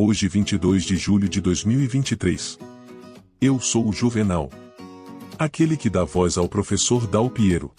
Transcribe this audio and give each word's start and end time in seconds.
Hoje 0.00 0.28
22 0.28 0.84
de 0.84 0.96
julho 0.96 1.28
de 1.28 1.40
2023. 1.40 2.56
Eu 3.40 3.58
sou 3.58 3.88
o 3.88 3.92
Juvenal. 3.92 4.48
Aquele 5.36 5.76
que 5.76 5.90
dá 5.90 6.04
voz 6.04 6.38
ao 6.38 6.48
professor 6.48 7.04
Dal 7.08 7.28
Piero. 7.28 7.72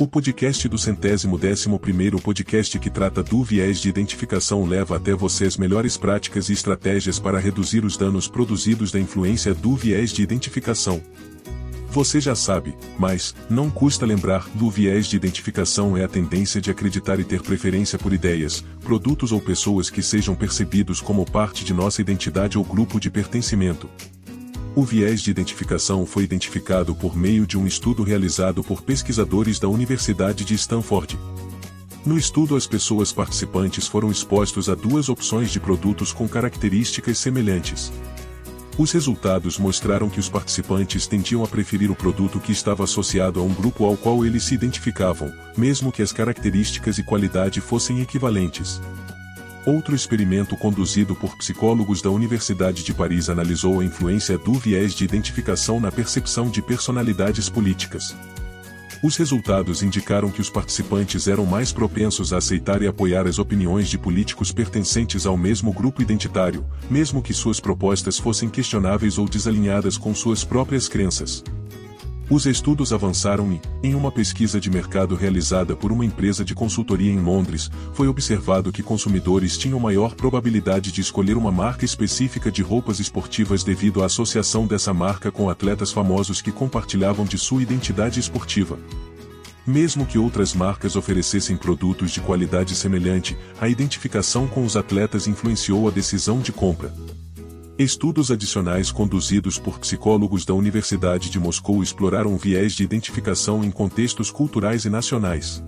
O 0.00 0.08
podcast 0.08 0.68
do 0.68 0.76
centésimo 0.76 1.38
décimo 1.38 1.78
primeiro 1.78 2.20
podcast 2.20 2.76
que 2.80 2.90
trata 2.90 3.22
do 3.22 3.44
viés 3.44 3.80
de 3.80 3.88
identificação 3.88 4.66
leva 4.66 4.96
até 4.96 5.14
você 5.14 5.44
as 5.44 5.56
melhores 5.56 5.96
práticas 5.96 6.48
e 6.48 6.54
estratégias 6.54 7.20
para 7.20 7.38
reduzir 7.38 7.84
os 7.84 7.96
danos 7.96 8.26
produzidos 8.26 8.90
da 8.90 8.98
influência 8.98 9.54
do 9.54 9.76
viés 9.76 10.10
de 10.10 10.22
identificação. 10.22 11.00
Você 11.90 12.20
já 12.20 12.34
sabe, 12.34 12.76
mas, 12.98 13.34
não 13.48 13.70
custa 13.70 14.04
lembrar, 14.04 14.46
do 14.54 14.70
viés 14.70 15.06
de 15.06 15.16
identificação 15.16 15.96
é 15.96 16.04
a 16.04 16.08
tendência 16.08 16.60
de 16.60 16.70
acreditar 16.70 17.18
e 17.18 17.24
ter 17.24 17.40
preferência 17.40 17.98
por 17.98 18.12
ideias, 18.12 18.62
produtos 18.84 19.32
ou 19.32 19.40
pessoas 19.40 19.88
que 19.88 20.02
sejam 20.02 20.34
percebidos 20.34 21.00
como 21.00 21.24
parte 21.24 21.64
de 21.64 21.72
nossa 21.72 22.02
identidade 22.02 22.58
ou 22.58 22.64
grupo 22.64 23.00
de 23.00 23.10
pertencimento. 23.10 23.88
O 24.76 24.84
viés 24.84 25.22
de 25.22 25.30
identificação 25.30 26.04
foi 26.04 26.24
identificado 26.24 26.94
por 26.94 27.16
meio 27.16 27.46
de 27.46 27.56
um 27.56 27.66
estudo 27.66 28.02
realizado 28.02 28.62
por 28.62 28.82
pesquisadores 28.82 29.58
da 29.58 29.66
Universidade 29.66 30.44
de 30.44 30.54
Stanford. 30.54 31.18
No 32.04 32.16
estudo, 32.16 32.54
as 32.54 32.66
pessoas 32.66 33.12
participantes 33.12 33.88
foram 33.88 34.10
expostos 34.10 34.68
a 34.68 34.74
duas 34.74 35.08
opções 35.08 35.50
de 35.50 35.58
produtos 35.58 36.12
com 36.12 36.28
características 36.28 37.18
semelhantes. 37.18 37.90
Os 38.78 38.92
resultados 38.92 39.58
mostraram 39.58 40.08
que 40.08 40.20
os 40.20 40.28
participantes 40.28 41.08
tendiam 41.08 41.42
a 41.42 41.48
preferir 41.48 41.90
o 41.90 41.96
produto 41.96 42.38
que 42.38 42.52
estava 42.52 42.84
associado 42.84 43.40
a 43.40 43.42
um 43.42 43.52
grupo 43.52 43.84
ao 43.84 43.96
qual 43.96 44.24
eles 44.24 44.44
se 44.44 44.54
identificavam, 44.54 45.32
mesmo 45.56 45.90
que 45.90 46.00
as 46.00 46.12
características 46.12 46.96
e 46.96 47.02
qualidade 47.02 47.60
fossem 47.60 48.00
equivalentes. 48.00 48.80
Outro 49.66 49.96
experimento 49.96 50.56
conduzido 50.56 51.16
por 51.16 51.36
psicólogos 51.36 52.00
da 52.00 52.08
Universidade 52.08 52.84
de 52.84 52.94
Paris 52.94 53.28
analisou 53.28 53.80
a 53.80 53.84
influência 53.84 54.38
do 54.38 54.52
viés 54.54 54.94
de 54.94 55.04
identificação 55.04 55.80
na 55.80 55.90
percepção 55.90 56.48
de 56.48 56.62
personalidades 56.62 57.48
políticas. 57.48 58.16
Os 59.00 59.16
resultados 59.16 59.80
indicaram 59.80 60.28
que 60.28 60.40
os 60.40 60.50
participantes 60.50 61.28
eram 61.28 61.46
mais 61.46 61.70
propensos 61.70 62.32
a 62.32 62.38
aceitar 62.38 62.82
e 62.82 62.86
apoiar 62.88 63.28
as 63.28 63.38
opiniões 63.38 63.88
de 63.88 63.96
políticos 63.96 64.50
pertencentes 64.50 65.24
ao 65.24 65.36
mesmo 65.36 65.72
grupo 65.72 66.02
identitário, 66.02 66.66
mesmo 66.90 67.22
que 67.22 67.32
suas 67.32 67.60
propostas 67.60 68.18
fossem 68.18 68.48
questionáveis 68.48 69.16
ou 69.16 69.28
desalinhadas 69.28 69.96
com 69.96 70.12
suas 70.16 70.42
próprias 70.42 70.88
crenças. 70.88 71.44
Os 72.30 72.44
estudos 72.44 72.92
avançaram 72.92 73.50
e, 73.50 73.60
em 73.82 73.94
uma 73.94 74.12
pesquisa 74.12 74.60
de 74.60 74.68
mercado 74.68 75.14
realizada 75.14 75.74
por 75.74 75.90
uma 75.90 76.04
empresa 76.04 76.44
de 76.44 76.54
consultoria 76.54 77.10
em 77.10 77.20
Londres, 77.20 77.70
foi 77.94 78.06
observado 78.06 78.70
que 78.70 78.82
consumidores 78.82 79.56
tinham 79.56 79.80
maior 79.80 80.14
probabilidade 80.14 80.92
de 80.92 81.00
escolher 81.00 81.38
uma 81.38 81.50
marca 81.50 81.86
específica 81.86 82.52
de 82.52 82.60
roupas 82.60 83.00
esportivas 83.00 83.64
devido 83.64 84.02
à 84.02 84.06
associação 84.06 84.66
dessa 84.66 84.92
marca 84.92 85.32
com 85.32 85.48
atletas 85.48 85.90
famosos 85.90 86.42
que 86.42 86.52
compartilhavam 86.52 87.24
de 87.24 87.38
sua 87.38 87.62
identidade 87.62 88.20
esportiva. 88.20 88.78
Mesmo 89.66 90.04
que 90.04 90.18
outras 90.18 90.52
marcas 90.52 90.96
oferecessem 90.96 91.56
produtos 91.56 92.10
de 92.10 92.20
qualidade 92.20 92.74
semelhante, 92.74 93.38
a 93.58 93.70
identificação 93.70 94.46
com 94.46 94.66
os 94.66 94.76
atletas 94.76 95.26
influenciou 95.26 95.88
a 95.88 95.90
decisão 95.90 96.40
de 96.40 96.52
compra. 96.52 96.92
Estudos 97.78 98.32
adicionais 98.32 98.90
conduzidos 98.90 99.56
por 99.56 99.78
psicólogos 99.78 100.44
da 100.44 100.52
Universidade 100.52 101.30
de 101.30 101.38
Moscou 101.38 101.80
exploraram 101.80 102.36
viés 102.36 102.72
de 102.72 102.82
identificação 102.82 103.62
em 103.62 103.70
contextos 103.70 104.32
culturais 104.32 104.84
e 104.84 104.90
nacionais. 104.90 105.62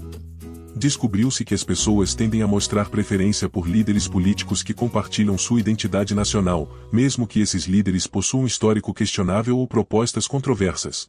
Descobriu-se 0.75 1.45
que 1.45 1.55
as 1.55 1.63
pessoas 1.63 2.13
tendem 2.13 2.43
a 2.43 2.49
mostrar 2.49 2.91
preferência 2.91 3.49
por 3.49 3.69
líderes 3.69 4.09
políticos 4.09 4.61
que 4.61 4.75
compartilham 4.75 5.39
sua 5.39 5.61
identidade 5.61 6.13
nacional, 6.13 6.69
mesmo 6.93 7.29
que 7.29 7.39
esses 7.39 7.67
líderes 7.67 8.09
possuam 8.09 8.45
histórico 8.45 8.93
questionável 8.93 9.57
ou 9.57 9.69
propostas 9.69 10.27
controversas. 10.27 11.07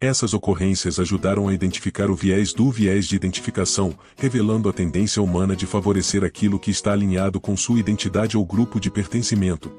Essas 0.00 0.32
ocorrências 0.32 0.98
ajudaram 0.98 1.46
a 1.46 1.52
identificar 1.52 2.10
o 2.10 2.14
viés 2.14 2.54
do 2.54 2.70
viés 2.70 3.06
de 3.06 3.16
identificação, 3.16 3.94
revelando 4.16 4.70
a 4.70 4.72
tendência 4.72 5.22
humana 5.22 5.54
de 5.54 5.66
favorecer 5.66 6.24
aquilo 6.24 6.58
que 6.58 6.70
está 6.70 6.92
alinhado 6.92 7.38
com 7.38 7.54
sua 7.54 7.78
identidade 7.78 8.34
ou 8.34 8.46
grupo 8.46 8.80
de 8.80 8.90
pertencimento. 8.90 9.70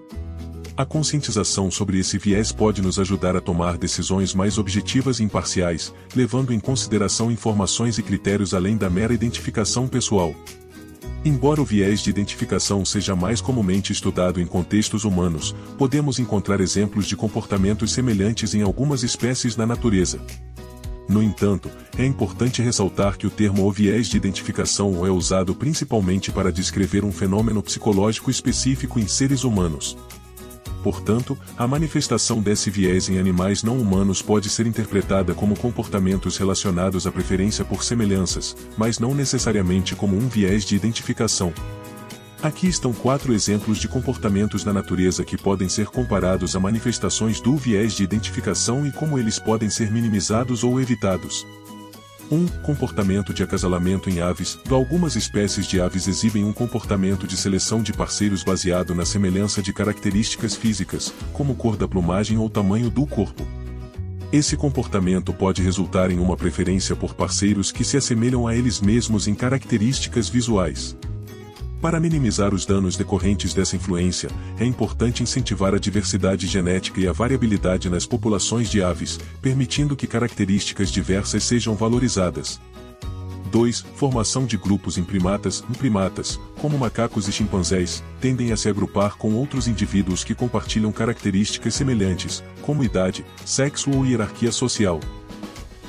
A 0.78 0.86
conscientização 0.86 1.72
sobre 1.72 1.98
esse 1.98 2.20
viés 2.20 2.52
pode 2.52 2.84
nos 2.84 3.00
ajudar 3.00 3.36
a 3.36 3.42
tomar 3.42 3.80
decisões 3.80 4.36
mais 4.36 4.60
objetivas 4.60 5.20
e 5.20 5.24
imparciais, 5.24 5.92
levando 6.16 6.54
em 6.54 6.60
consideração 6.60 7.32
informações 7.32 7.98
e 7.98 8.04
critérios 8.04 8.54
além 8.54 8.78
da 8.78 8.88
mera 8.88 9.12
identificação 9.12 9.88
pessoal. 9.88 10.36
Embora 11.26 11.60
o 11.60 11.66
viés 11.66 12.02
de 12.02 12.12
identificação 12.12 12.86
seja 12.86 13.16
mais 13.16 13.42
comumente 13.42 13.92
estudado 13.92 14.40
em 14.40 14.46
contextos 14.46 15.04
humanos, 15.04 15.56
podemos 15.80 16.20
encontrar 16.20 16.62
exemplos 16.62 17.08
de 17.08 17.16
comportamentos 17.16 17.92
semelhantes 17.92 18.54
em 18.54 18.62
algumas 18.62 19.02
espécies 19.02 19.58
na 19.58 19.66
natureza. 19.66 20.22
No 21.10 21.24
entanto, 21.24 21.72
é 21.98 22.06
importante 22.06 22.62
ressaltar 22.62 23.18
que 23.18 23.26
o 23.26 23.32
termo 23.32 23.66
o 23.66 23.72
viés 23.72 24.06
de 24.06 24.18
identificação 24.18 25.04
é 25.08 25.10
usado 25.10 25.56
principalmente 25.56 26.32
para 26.32 26.52
descrever 26.52 27.04
um 27.04 27.12
fenômeno 27.12 27.64
psicológico 27.64 28.30
específico 28.30 29.00
em 29.00 29.08
seres 29.08 29.44
humanos. 29.44 29.98
Portanto, 30.84 31.38
a 31.58 31.68
manifestação 31.68 32.42
desse 32.42 32.70
viés 32.70 33.10
em 33.10 33.18
animais 33.18 33.64
não 33.64 33.78
humanos 33.78 34.22
pode 34.22 34.50
ser 34.50 34.68
interpretada 34.68 35.34
como 35.34 35.58
comportamentos 35.58 36.38
relacionados 36.38 37.08
à 37.08 37.12
preferência 37.12 37.66
por 37.66 37.84
semelhanças, 37.84 38.56
mas 38.78 39.00
não 39.00 39.14
necessariamente 39.14 39.96
como 39.96 40.16
um 40.16 40.28
viés 40.28 40.64
de 40.64 40.76
identificação. 40.76 41.54
Aqui 42.42 42.68
estão 42.68 42.94
quatro 42.94 43.34
exemplos 43.34 43.80
de 43.80 43.88
comportamentos 43.88 44.64
na 44.64 44.72
natureza 44.72 45.26
que 45.26 45.36
podem 45.36 45.68
ser 45.68 45.88
comparados 45.88 46.56
a 46.56 46.60
manifestações 46.60 47.42
do 47.42 47.58
viés 47.58 47.94
de 47.94 48.04
identificação 48.04 48.86
e 48.86 48.92
como 48.92 49.18
eles 49.18 49.40
podem 49.40 49.70
ser 49.72 49.92
minimizados 49.92 50.64
ou 50.64 50.80
evitados. 50.80 51.46
1. 52.32 52.48
Comportamento 52.64 53.34
de 53.34 53.44
acasalamento 53.44 54.10
em 54.10 54.20
aves. 54.20 54.60
Algumas 54.70 55.16
espécies 55.16 55.66
de 55.66 55.80
aves 55.80 56.08
exibem 56.08 56.44
um 56.44 56.54
comportamento 56.54 57.26
de 57.26 57.38
seleção 57.38 57.82
de 57.82 57.94
parceiros 57.94 58.44
baseado 58.44 58.94
na 58.94 59.06
semelhança 59.06 59.62
de 59.62 59.74
características 59.74 60.56
físicas, 60.56 61.14
como 61.34 61.56
cor 61.56 61.78
da 61.78 61.88
plumagem 61.88 62.38
ou 62.38 62.50
tamanho 62.50 62.90
do 62.90 63.06
corpo. 63.06 63.48
Esse 64.32 64.58
comportamento 64.58 65.32
pode 65.34 65.62
resultar 65.62 66.12
em 66.12 66.20
uma 66.20 66.36
preferência 66.36 66.96
por 66.96 67.14
parceiros 67.14 67.72
que 67.72 67.86
se 67.86 67.96
assemelham 67.96 68.46
a 68.46 68.56
eles 68.56 68.82
mesmos 68.82 69.26
em 69.26 69.34
características 69.34 70.28
visuais. 70.28 70.98
Para 71.82 72.00
minimizar 72.00 72.56
os 72.56 72.66
danos 72.66 72.98
decorrentes 72.98 73.54
dessa 73.54 73.76
influência, 73.76 74.30
é 74.60 74.66
importante 74.66 75.22
incentivar 75.22 75.76
a 75.76 75.80
diversidade 75.80 76.48
genética 76.48 77.00
e 77.00 77.08
a 77.08 77.12
variabilidade 77.12 77.88
nas 77.88 78.06
populações 78.06 78.70
de 78.70 78.82
aves, 78.82 79.20
permitindo 79.42 79.96
que 79.96 80.08
características 80.08 80.92
diversas 80.92 81.44
sejam 81.44 81.76
valorizadas. 81.76 82.60
2. 83.52 83.86
Formação 83.96 84.46
de 84.46 84.58
grupos 84.58 84.98
em 84.98 85.04
primatas. 85.04 85.64
Em 85.70 85.74
primatas, 85.74 86.40
como 86.60 86.78
macacos 86.80 87.28
e 87.28 87.32
chimpanzés, 87.32 88.04
tendem 88.20 88.52
a 88.52 88.58
se 88.58 88.68
agrupar 88.68 89.16
com 89.16 89.34
outros 89.36 89.68
indivíduos 89.68 90.24
que 90.24 90.36
compartilham 90.36 90.92
características 90.92 91.76
semelhantes, 91.76 92.44
como 92.62 92.84
idade, 92.84 93.24
sexo 93.46 93.92
ou 93.92 94.06
hierarquia 94.06 94.52
social, 94.52 95.00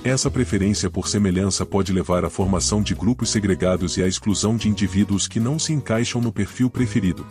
essa 0.04 0.30
preferência 0.30 0.88
por 0.88 1.08
semelhança 1.08 1.66
pode 1.66 1.92
levar 1.92 2.24
à 2.24 2.30
formação 2.30 2.82
de 2.82 2.94
grupos 2.94 3.30
segregados 3.30 3.96
e 3.96 4.02
à 4.02 4.06
exclusão 4.06 4.56
de 4.56 4.68
indivíduos 4.68 5.26
que 5.26 5.40
não 5.40 5.58
se 5.58 5.72
encaixam 5.72 6.20
no 6.20 6.32
perfil 6.32 6.70
preferido. 6.70 7.26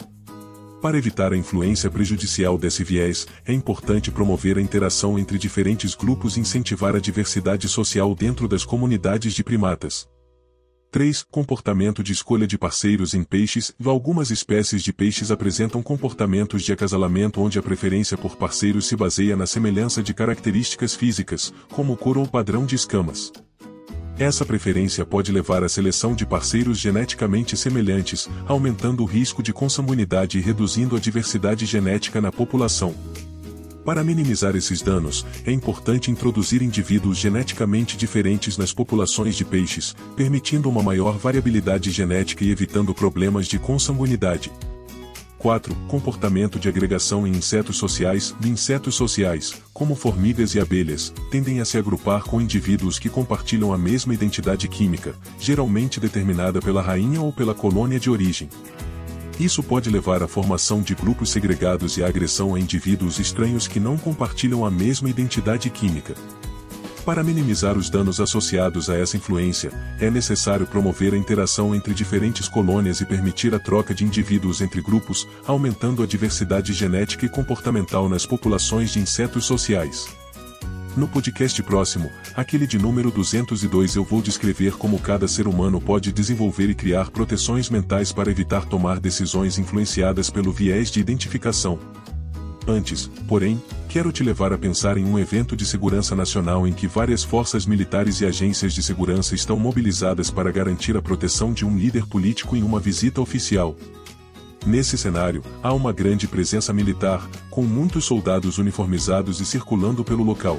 Para 0.82 0.98
evitar 0.98 1.34
a 1.34 1.38
influência 1.38 1.90
prejudicial 1.90 2.58
desse 2.58 2.84
viés, 2.84 3.26
é 3.46 3.54
importante 3.54 4.12
promover 4.12 4.58
a 4.58 4.62
interação 4.62 5.18
entre 5.18 5.38
diferentes 5.38 5.96
grupos 5.96 6.38
e 6.38 6.40
incentivar 6.40 6.96
a 6.96 7.00
diversidade 7.00 7.68
social 7.68 8.14
dentro 8.14 8.48
das 8.48 8.64
comunidades 8.64 9.34
de 9.34 9.44
primatas. 9.44 10.08
3. 10.90 11.26
Comportamento 11.30 12.02
de 12.02 12.14
escolha 12.14 12.48
de 12.48 12.58
parceiros 12.58 13.14
em 13.14 13.24
peixes. 13.24 13.74
Algumas 13.84 14.32
espécies 14.32 14.82
de 14.82 14.94
peixes 14.94 15.32
apresentam 15.32 15.84
comportamentos 15.84 16.64
de 16.64 16.72
acasalamento 16.72 17.42
onde 17.42 17.60
a 17.60 17.62
preferência 17.62 18.18
por 18.18 18.38
parceiros 18.38 18.88
se 18.88 18.96
baseia 18.96 19.36
na 19.36 19.46
semelhança 19.46 20.02
de 20.02 20.14
características 20.14 20.96
físicas, 20.96 21.54
como 21.70 21.98
cor 21.98 22.18
ou 22.18 22.26
padrão 22.26 22.66
de 22.66 22.76
escamas. 22.76 23.32
Essa 24.18 24.44
preferência 24.44 25.06
pode 25.06 25.32
levar 25.32 25.64
à 25.64 25.70
seleção 25.70 26.16
de 26.16 26.26
parceiros 26.26 26.80
geneticamente 26.80 27.56
semelhantes, 27.56 28.28
aumentando 28.48 29.04
o 29.04 29.06
risco 29.06 29.44
de 29.44 29.54
consanguinidade 29.54 30.40
e 30.40 30.42
reduzindo 30.42 30.96
a 30.96 31.00
diversidade 31.00 31.68
genética 31.68 32.20
na 32.20 32.32
população. 32.32 32.96
Para 33.88 34.04
minimizar 34.04 34.54
esses 34.54 34.82
danos, 34.82 35.26
é 35.46 35.52
importante 35.54 36.12
introduzir 36.12 36.62
indivíduos 36.62 37.18
geneticamente 37.18 37.96
diferentes 37.96 38.58
nas 38.58 38.74
populações 38.74 39.34
de 39.34 39.46
peixes, 39.46 39.96
permitindo 40.14 40.70
uma 40.70 40.84
maior 40.84 41.18
variabilidade 41.18 41.90
genética 41.90 42.44
e 42.44 42.52
evitando 42.52 42.94
problemas 42.94 43.48
de 43.48 43.58
consanguinidade. 43.58 44.52
4. 45.38 45.74
Comportamento 45.88 46.60
de 46.60 46.68
agregação 46.68 47.26
em 47.26 47.32
insetos 47.32 47.78
sociais. 47.78 48.36
Insetos 48.44 48.94
sociais, 48.94 49.54
como 49.74 49.96
formigas 49.96 50.54
e 50.54 50.60
abelhas, 50.60 51.14
tendem 51.32 51.62
a 51.62 51.66
se 51.66 51.78
agrupar 51.78 52.24
com 52.24 52.42
indivíduos 52.42 53.00
que 53.00 53.08
compartilham 53.08 53.72
a 53.72 53.78
mesma 53.78 54.14
identidade 54.14 54.68
química, 54.68 55.16
geralmente 55.40 55.98
determinada 55.98 56.60
pela 56.60 56.82
rainha 56.82 57.22
ou 57.22 57.32
pela 57.32 57.56
colônia 57.56 58.02
de 58.02 58.10
origem. 58.10 58.50
Isso 59.40 59.62
pode 59.62 59.90
levar 59.90 60.24
à 60.24 60.28
formação 60.28 60.82
de 60.82 60.96
grupos 60.96 61.30
segregados 61.30 61.98
e 61.98 62.04
à 62.04 62.08
agressão 62.08 62.56
a 62.56 62.60
indivíduos 62.60 63.20
estranhos 63.20 63.68
que 63.68 63.80
não 63.80 63.96
compartilham 63.96 64.66
a 64.66 64.72
mesma 64.72 65.10
identidade 65.10 65.70
química. 65.70 66.16
Para 67.06 67.24
minimizar 67.24 67.78
os 67.78 67.90
danos 67.90 68.20
associados 68.20 68.90
a 68.90 68.98
essa 68.98 69.16
influência, 69.16 69.72
é 69.98 70.10
necessário 70.10 70.68
promover 70.68 71.14
a 71.14 71.18
interação 71.18 71.74
entre 71.74 71.94
diferentes 71.94 72.50
colônias 72.50 73.00
e 73.00 73.06
permitir 73.06 73.56
a 73.56 73.60
troca 73.60 73.94
de 73.94 74.04
indivíduos 74.04 74.60
entre 74.60 74.82
grupos, 74.82 75.26
aumentando 75.46 76.04
a 76.04 76.06
diversidade 76.06 76.74
genética 76.74 77.26
e 77.26 77.30
comportamental 77.30 78.10
nas 78.10 78.26
populações 78.26 78.92
de 78.92 79.00
insetos 79.00 79.46
sociais. 79.46 80.08
No 80.98 81.08
podcast 81.08 81.62
próximo, 81.62 82.10
aquele 82.36 82.66
de 82.66 82.80
número 82.80 83.12
202, 83.12 83.96
eu 83.96 84.04
vou 84.04 84.20
descrever 84.20 84.78
como 84.78 84.98
cada 84.98 85.28
ser 85.28 85.48
humano 85.48 85.80
pode 85.80 86.12
desenvolver 86.12 86.72
e 86.72 86.74
criar 86.74 87.12
proteções 87.12 87.70
mentais 87.70 88.12
para 88.12 88.32
evitar 88.32 88.66
tomar 88.66 89.00
decisões 89.00 89.60
influenciadas 89.60 90.32
pelo 90.32 90.52
viés 90.52 90.90
de 90.90 91.00
identificação. 91.00 91.78
Antes, 92.68 93.12
porém, 93.28 93.62
quero 93.88 94.12
te 94.12 94.24
levar 94.24 94.52
a 94.52 94.58
pensar 94.58 94.98
em 94.98 95.06
um 95.06 95.20
evento 95.20 95.56
de 95.56 95.68
segurança 95.68 96.16
nacional 96.16 96.68
em 96.68 96.74
que 96.74 96.88
várias 96.88 97.24
forças 97.24 97.68
militares 97.68 98.20
e 98.22 98.26
agências 98.26 98.74
de 98.74 98.82
segurança 98.82 99.36
estão 99.36 99.56
mobilizadas 99.56 100.32
para 100.32 100.52
garantir 100.52 100.98
a 100.98 101.02
proteção 101.02 101.54
de 101.54 101.64
um 101.64 101.78
líder 101.78 102.08
político 102.08 102.56
em 102.56 102.64
uma 102.64 102.80
visita 102.80 103.22
oficial. 103.22 103.76
Nesse 104.66 104.98
cenário, 104.98 105.44
há 105.62 105.72
uma 105.76 105.94
grande 105.94 106.28
presença 106.28 106.74
militar, 106.74 107.30
com 107.52 107.62
muitos 107.62 108.04
soldados 108.04 108.58
uniformizados 108.58 109.40
e 109.40 109.46
circulando 109.46 110.04
pelo 110.04 110.24
local. 110.24 110.58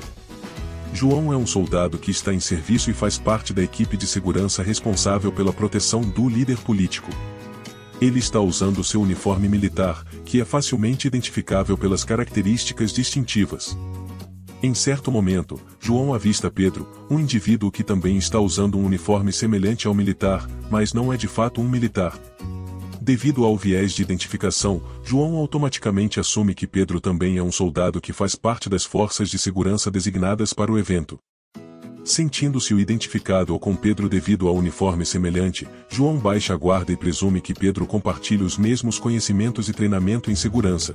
João 0.99 1.33
é 1.33 1.37
um 1.37 1.47
soldado 1.47 1.97
que 1.97 2.11
está 2.11 2.35
em 2.35 2.41
serviço 2.41 2.91
e 2.91 2.93
faz 2.93 3.17
parte 3.17 3.53
da 3.53 3.63
equipe 3.63 3.97
de 3.97 4.05
segurança 4.05 4.65
responsável 4.65 5.31
pela 5.31 5.53
proteção 5.53 6.01
do 6.01 6.29
líder 6.29 6.59
político. 6.59 7.09
Ele 8.01 8.19
está 8.19 8.41
usando 8.41 8.83
seu 8.83 9.01
uniforme 9.01 9.49
militar, 9.49 10.05
que 10.25 10.41
é 10.41 10.45
facilmente 10.45 11.07
identificável 11.07 11.79
pelas 11.79 12.03
características 12.03 12.93
distintivas. 12.93 13.79
Em 14.61 14.75
certo 14.75 15.13
momento, 15.13 15.61
João 15.79 16.13
avista 16.13 16.51
Pedro, 16.51 16.91
um 17.09 17.21
indivíduo 17.21 17.71
que 17.71 17.85
também 17.85 18.17
está 18.17 18.41
usando 18.41 18.77
um 18.77 18.85
uniforme 18.85 19.33
semelhante 19.33 19.87
ao 19.87 19.95
militar, 19.95 20.49
mas 20.69 20.93
não 20.93 21.13
é 21.13 21.17
de 21.17 21.29
fato 21.29 21.61
um 21.61 21.69
militar. 21.69 22.19
Devido 23.09 23.43
ao 23.47 23.57
viés 23.57 23.93
de 23.93 24.03
identificação, 24.03 24.83
João 25.03 25.37
automaticamente 25.37 26.21
assume 26.21 26.55
que 26.55 26.67
Pedro 26.67 27.01
também 27.01 27.39
é 27.39 27.43
um 27.43 27.51
soldado 27.51 28.03
que 28.03 28.13
faz 28.13 28.35
parte 28.35 28.69
das 28.69 28.85
forças 28.85 29.31
de 29.31 29.39
segurança 29.39 29.91
designadas 29.91 30.53
para 30.53 30.71
o 30.71 30.79
evento. 30.79 31.19
Sentindo-se 32.05 32.75
o 32.75 32.79
identificado 32.79 33.59
com 33.59 33.75
Pedro 33.75 34.11
devido 34.11 34.47
ao 34.47 34.55
uniforme 34.55 35.07
semelhante, 35.07 35.67
João 35.89 36.19
baixa 36.19 36.53
a 36.53 36.57
guarda 36.59 36.93
e 36.93 36.99
presume 36.99 37.41
que 37.41 37.55
Pedro 37.55 37.87
compartilha 37.87 38.45
os 38.45 38.59
mesmos 38.59 38.99
conhecimentos 38.99 39.71
e 39.71 39.73
treinamento 39.73 40.31
em 40.31 40.35
segurança. 40.35 40.95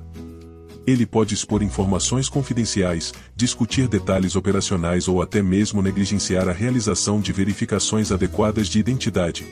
Ele 0.85 1.07
pode 1.07 1.33
expor 1.33 1.63
informações 1.63 2.29
confidenciais, 2.29 3.11
discutir 3.35 3.87
detalhes 3.87 4.35
operacionais 4.35 5.07
ou 5.07 5.19
até 5.19 5.41
mesmo 5.41 5.81
negligenciar 5.81 6.47
a 6.47 6.51
realização 6.51 7.19
de 7.19 7.33
verificações 7.33 8.11
adequadas 8.11 8.67
de 8.67 8.77
identidade. 8.77 9.43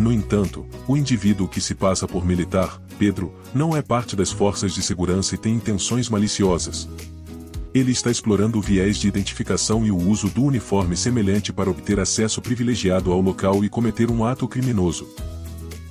No 0.00 0.10
entanto, 0.10 0.64
o 0.88 0.96
indivíduo 0.96 1.46
que 1.46 1.60
se 1.60 1.74
passa 1.74 2.08
por 2.08 2.24
militar, 2.24 2.80
Pedro, 2.98 3.34
não 3.54 3.76
é 3.76 3.82
parte 3.82 4.16
das 4.16 4.32
forças 4.32 4.72
de 4.72 4.80
segurança 4.80 5.34
e 5.34 5.38
tem 5.38 5.54
intenções 5.54 6.08
maliciosas. 6.08 6.88
Ele 7.74 7.92
está 7.92 8.10
explorando 8.10 8.58
o 8.58 8.62
viés 8.62 8.96
de 8.96 9.06
identificação 9.06 9.84
e 9.84 9.90
o 9.90 9.98
uso 9.98 10.30
do 10.30 10.42
uniforme 10.42 10.96
semelhante 10.96 11.52
para 11.52 11.68
obter 11.68 12.00
acesso 12.00 12.40
privilegiado 12.40 13.12
ao 13.12 13.20
local 13.20 13.62
e 13.62 13.68
cometer 13.68 14.10
um 14.10 14.24
ato 14.24 14.48
criminoso. 14.48 15.06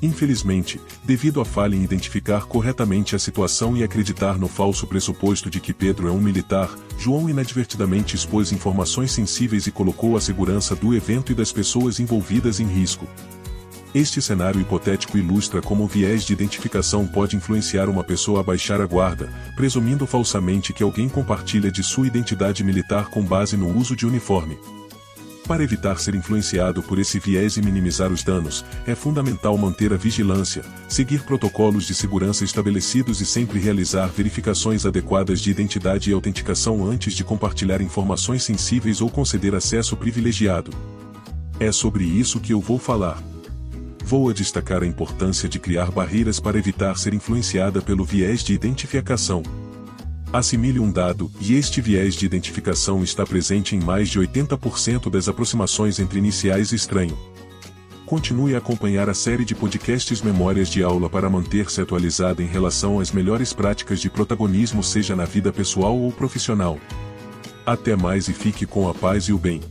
Infelizmente, 0.01 0.81
devido 1.03 1.39
à 1.39 1.45
falha 1.45 1.75
em 1.75 1.83
identificar 1.83 2.47
corretamente 2.47 3.15
a 3.15 3.19
situação 3.19 3.77
e 3.77 3.83
acreditar 3.83 4.39
no 4.39 4.47
falso 4.47 4.88
pressuposto 4.88 5.51
de 5.51 5.59
que 5.59 5.71
Pedro 5.71 6.07
é 6.07 6.12
um 6.12 6.19
militar, 6.19 6.75
João 6.97 7.29
inadvertidamente 7.29 8.15
expôs 8.15 8.51
informações 8.51 9.12
sensíveis 9.12 9.67
e 9.67 9.71
colocou 9.71 10.17
a 10.17 10.21
segurança 10.21 10.75
do 10.75 10.95
evento 10.95 11.31
e 11.31 11.35
das 11.35 11.51
pessoas 11.51 12.00
envolvidas 12.00 12.59
em 12.59 12.65
risco. 12.65 13.07
Este 13.94 14.21
cenário 14.21 14.62
hipotético 14.62 15.18
ilustra 15.18 15.63
como 15.63 15.83
o 15.83 15.88
viés 15.88 16.24
de 16.24 16.31
identificação 16.31 17.07
pode 17.07 17.36
influenciar 17.36 17.89
uma 17.89 18.03
pessoa 18.03 18.41
a 18.41 18.44
baixar 18.44 18.80
a 18.80 18.86
guarda, 18.86 19.33
presumindo 19.56 20.06
falsamente 20.06 20.71
que 20.71 20.83
alguém 20.83 21.09
compartilha 21.09 21.71
de 21.71 21.81
sua 21.81 22.06
identidade 22.06 22.63
militar 22.63 23.09
com 23.09 23.24
base 23.24 23.57
no 23.57 23.75
uso 23.75 23.95
de 23.95 24.06
uniforme. 24.06 24.59
Para 25.47 25.63
evitar 25.63 26.00
ser 26.00 26.13
influenciado 26.13 26.83
por 26.83 27.00
esse 27.00 27.18
viés 27.19 27.57
e 27.57 27.63
minimizar 27.63 28.12
os 28.12 28.24
danos, 28.24 28.63
é 28.86 28.94
fundamental 28.94 29.57
manter 29.57 29.91
a 29.91 29.97
vigilância, 29.97 30.63
seguir 30.88 31.24
protocolos 31.24 31.88
de 31.88 31.95
segurança 31.95 32.44
estabelecidos 32.44 33.19
e 33.21 33.25
sempre 33.25 33.57
realizar 33.57 34.06
verificações 34.09 34.86
adequadas 34.86 35.41
de 35.41 35.50
identidade 35.50 36.12
e 36.12 36.13
autenticação 36.13 36.88
antes 36.88 37.13
de 37.15 37.24
compartilhar 37.24 37.81
informações 37.81 38.44
sensíveis 38.44 39.01
ou 39.01 39.09
conceder 39.09 39.56
acesso 39.56 39.97
privilegiado. 39.97 40.69
É 41.59 41.71
sobre 41.71 42.03
isso 42.03 42.39
que 42.39 42.53
eu 42.53 42.62
vou 42.62 42.77
falar 42.77 43.19
vou 44.09 44.27
a 44.27 44.33
destacar 44.33 44.81
a 44.81 44.88
importância 44.88 45.47
de 45.47 45.59
criar 45.59 45.91
barreiras 45.91 46.39
para 46.39 46.57
evitar 46.57 46.97
ser 46.97 47.13
influenciada 47.13 47.79
pelo 47.79 48.03
viés 48.03 48.44
de 48.44 48.56
identificação. 48.56 49.44
Assimile 50.33 50.79
um 50.79 50.91
dado, 50.91 51.31
e 51.39 51.53
este 51.53 51.79
viés 51.79 52.15
de 52.15 52.25
identificação 52.25 53.03
está 53.03 53.23
presente 53.23 53.75
em 53.75 53.79
mais 53.79 54.09
de 54.09 54.19
80% 54.19 55.11
das 55.11 55.27
aproximações 55.27 56.00
entre 56.00 56.17
iniciais 56.17 56.71
e 56.71 56.75
estranho. 56.75 57.15
Continue 58.07 58.56
a 58.56 58.57
acompanhar 58.57 59.07
a 59.09 59.13
série 59.13 59.45
de 59.45 59.53
podcasts 59.53 60.23
Memórias 60.23 60.69
de 60.69 60.81
Aula 60.81 61.07
para 61.07 61.29
manter-se 61.29 61.79
atualizada 61.79 62.41
em 62.41 62.47
relação 62.47 63.00
às 63.00 63.12
melhores 63.12 63.53
práticas 63.53 64.00
de 64.00 64.09
protagonismo, 64.09 64.83
seja 64.83 65.15
na 65.15 65.25
vida 65.25 65.53
pessoal 65.53 65.95
ou 65.95 66.12
profissional. 66.12 66.79
Até 67.63 67.95
mais 67.95 68.27
e 68.27 68.33
fique 68.33 68.65
com 68.65 68.89
a 68.89 68.94
paz 68.95 69.25
e 69.25 69.33
o 69.33 69.38
bem. 69.38 69.62